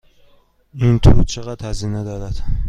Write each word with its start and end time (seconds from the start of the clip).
این 0.73 0.99
تور 0.99 1.23
چقدر 1.23 1.69
هزینه 1.69 2.03
دارد؟ 2.03 2.43